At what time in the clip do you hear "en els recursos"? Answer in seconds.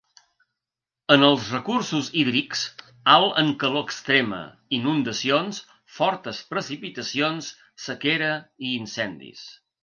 1.15-2.07